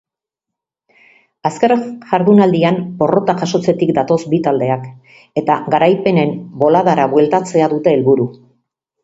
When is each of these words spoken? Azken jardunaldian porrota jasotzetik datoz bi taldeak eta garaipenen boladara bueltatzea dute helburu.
Azken 1.49 1.83
jardunaldian 2.13 2.79
porrota 3.01 3.35
jasotzetik 3.43 3.91
datoz 3.99 4.17
bi 4.33 4.41
taldeak 4.49 4.89
eta 5.43 5.59
garaipenen 5.77 6.35
boladara 6.65 7.07
bueltatzea 7.15 7.71
dute 7.77 7.95
helburu. 7.97 8.29